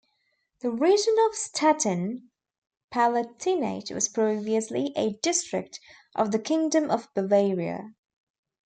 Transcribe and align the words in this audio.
The 0.61 0.71
region 0.71 1.13
of 1.27 1.35
Stetten, 1.35 2.31
Palatinate 2.91 3.91
was 3.93 4.09
previously 4.09 4.91
a 4.95 5.19
district 5.21 5.79
of 6.15 6.31
the 6.31 6.39
Kingdom 6.39 6.89
of 6.89 7.07
Bavaria. 7.13 7.93